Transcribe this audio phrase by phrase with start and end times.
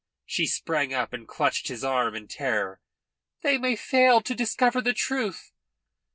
[0.25, 2.81] She sprang up and clutched his arm in terror.
[3.43, 5.51] "They may fail to discover the truth."